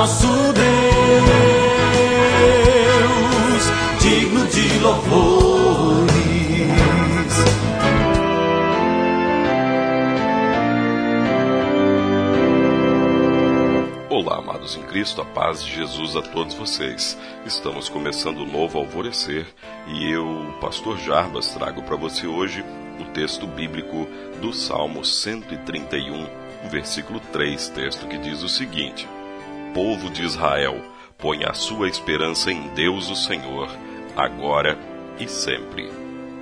[0.00, 0.64] nosso Deus,
[4.00, 6.10] digno de louvores.
[14.08, 17.18] Olá, amados em Cristo, a paz de Jesus a todos vocês.
[17.44, 19.46] Estamos começando o novo alvorecer
[19.86, 20.24] e eu,
[20.62, 22.64] pastor Jarbas, trago para você hoje
[22.98, 24.08] o texto bíblico
[24.40, 26.26] do Salmo 131,
[26.70, 29.06] versículo 3, texto que diz o seguinte:
[29.74, 30.82] Povo de Israel,
[31.16, 33.68] põe a sua esperança em Deus o Senhor,
[34.16, 34.76] agora
[35.16, 35.88] e sempre.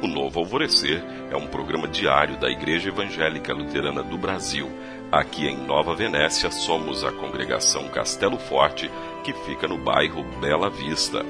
[0.01, 4.71] O Novo Alvorecer é um programa diário da Igreja Evangélica Luterana do Brasil.
[5.13, 8.91] Aqui em Nova Venécia somos a congregação Castelo Forte,
[9.23, 11.23] que fica no bairro Bela Vista.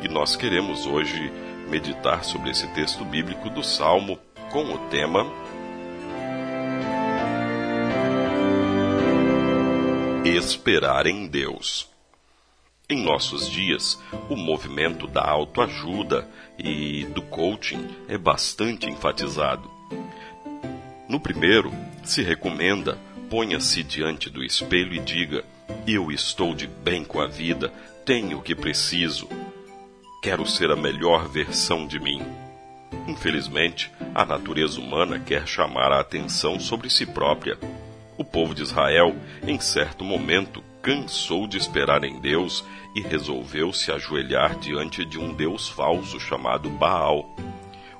[0.00, 1.32] E nós queremos hoje
[1.68, 4.20] meditar sobre esse texto bíblico do Salmo
[4.52, 5.26] com o tema
[10.36, 11.88] Esperar em Deus.
[12.86, 13.98] Em nossos dias,
[14.28, 19.70] o movimento da autoajuda e do coaching é bastante enfatizado.
[21.08, 21.72] No primeiro,
[22.04, 22.98] se recomenda:
[23.30, 25.46] ponha-se diante do espelho e diga:
[25.86, 27.72] Eu estou de bem com a vida,
[28.04, 29.26] tenho o que preciso.
[30.22, 32.20] Quero ser a melhor versão de mim.
[33.06, 37.58] Infelizmente, a natureza humana quer chamar a atenção sobre si própria.
[38.18, 39.14] O povo de Israel,
[39.46, 45.32] em certo momento, cansou de esperar em Deus e resolveu se ajoelhar diante de um
[45.32, 47.36] Deus falso chamado Baal.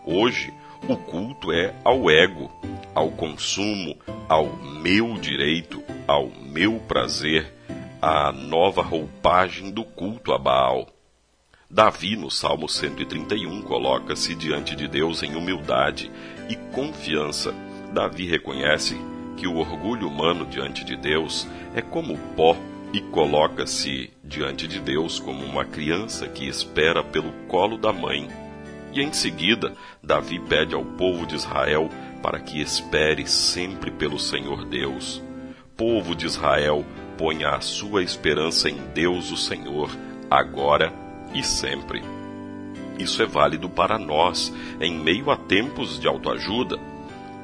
[0.05, 0.53] Hoje,
[0.89, 2.51] o culto é ao ego,
[2.93, 3.97] ao consumo,
[4.29, 7.55] ao meu direito, ao meu prazer,
[8.03, 10.89] a nova roupagem do culto a Baal.
[11.71, 16.11] Davi, no Salmo 131, coloca-se diante de Deus em humildade
[16.49, 17.55] e confiança.
[17.93, 18.97] Davi reconhece
[19.39, 22.57] que o orgulho humano diante de Deus é como pó
[22.93, 28.29] e coloca-se diante de Deus como uma criança que espera pelo colo da mãe.
[28.93, 31.89] E em seguida, Davi pede ao povo de Israel
[32.21, 35.23] para que espere sempre pelo Senhor Deus.
[35.77, 36.85] Povo de Israel,
[37.17, 39.89] ponha a sua esperança em Deus o Senhor,
[40.29, 40.93] agora
[41.33, 42.03] e sempre.
[42.99, 46.77] Isso é válido para nós em meio a tempos de autoajuda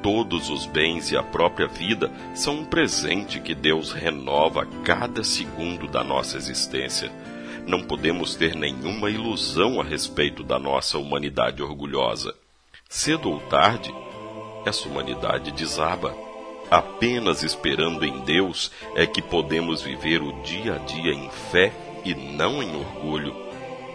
[0.05, 5.23] todos os bens e a própria vida são um presente que Deus renova a cada
[5.23, 7.11] segundo da nossa existência.
[7.65, 12.35] Não podemos ter nenhuma ilusão a respeito da nossa humanidade orgulhosa.
[12.87, 13.91] Cedo ou tarde,
[14.63, 16.15] essa humanidade desaba.
[16.69, 21.73] Apenas esperando em Deus é que podemos viver o dia a dia em fé
[22.05, 23.35] e não em orgulho.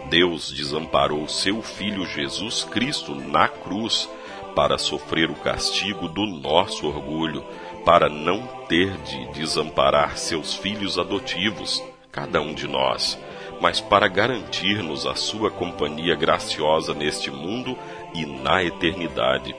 [0.09, 4.09] Deus desamparou seu Filho Jesus Cristo na cruz
[4.55, 7.43] para sofrer o castigo do nosso orgulho,
[7.85, 13.17] para não ter de desamparar seus filhos adotivos, cada um de nós,
[13.61, 17.77] mas para garantir-nos a sua companhia graciosa neste mundo
[18.13, 19.55] e na eternidade.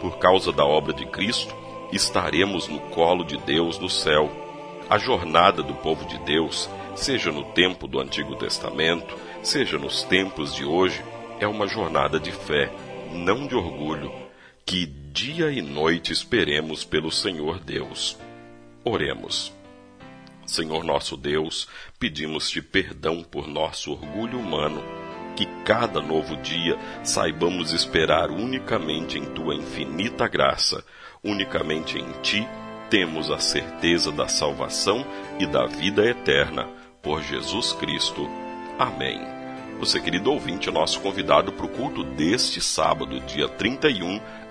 [0.00, 1.54] Por causa da obra de Cristo,
[1.92, 4.30] estaremos no colo de Deus no céu.
[4.88, 10.54] A jornada do povo de Deus, seja no tempo do Antigo Testamento, seja nos tempos
[10.54, 11.02] de hoje,
[11.40, 12.70] é uma jornada de fé,
[13.12, 14.25] não de orgulho,
[14.66, 18.18] que dia e noite esperemos pelo Senhor Deus.
[18.84, 19.52] Oremos.
[20.44, 21.68] Senhor nosso Deus,
[22.00, 24.82] pedimos-te perdão por nosso orgulho humano,
[25.36, 30.84] que cada novo dia saibamos esperar unicamente em tua infinita graça,
[31.22, 32.46] unicamente em ti
[32.90, 35.06] temos a certeza da salvação
[35.38, 36.68] e da vida eterna,
[37.02, 38.28] por Jesus Cristo.
[38.78, 39.20] Amém.
[39.78, 44.20] Você, querido ouvinte, é nosso convidado para o culto deste sábado, dia 31